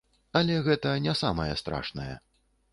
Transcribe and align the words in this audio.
Але 0.39 0.55
гэта 0.67 0.95
не 1.05 1.13
самае 1.21 1.47
страшнае. 1.65 2.11